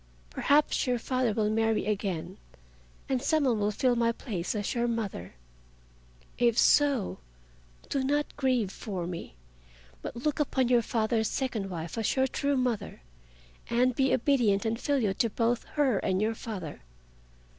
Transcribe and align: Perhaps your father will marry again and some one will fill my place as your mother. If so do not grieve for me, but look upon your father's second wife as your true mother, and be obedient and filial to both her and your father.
Perhaps 0.31 0.87
your 0.87 0.97
father 0.97 1.31
will 1.31 1.51
marry 1.51 1.85
again 1.85 2.37
and 3.07 3.21
some 3.21 3.43
one 3.43 3.59
will 3.59 3.69
fill 3.69 3.95
my 3.95 4.11
place 4.11 4.55
as 4.55 4.73
your 4.73 4.87
mother. 4.87 5.35
If 6.39 6.57
so 6.57 7.19
do 7.87 8.03
not 8.03 8.35
grieve 8.35 8.71
for 8.71 9.05
me, 9.05 9.35
but 10.01 10.15
look 10.15 10.39
upon 10.39 10.69
your 10.69 10.81
father's 10.81 11.27
second 11.27 11.69
wife 11.69 11.99
as 11.99 12.15
your 12.15 12.25
true 12.25 12.57
mother, 12.57 13.03
and 13.69 13.93
be 13.95 14.11
obedient 14.11 14.65
and 14.65 14.79
filial 14.79 15.13
to 15.13 15.29
both 15.29 15.65
her 15.73 15.99
and 15.99 16.19
your 16.19 16.33
father. 16.33 16.81